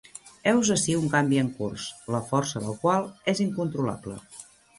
[0.51, 4.19] Heus ací un canvi en curs, la força del qual és incontrolable.